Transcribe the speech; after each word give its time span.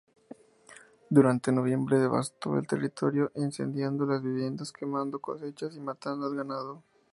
Durante 1.11 1.51
noviembre 1.51 1.99
devastó 1.99 2.57
el 2.57 2.65
territorio, 2.65 3.31
incendiando 3.35 4.03
las 4.07 4.23
viviendas, 4.23 4.71
quemando 4.71 5.19
cosechas 5.19 5.75
y 5.75 5.79
matando 5.79 6.25
al 6.25 6.35
ganado. 6.35 6.83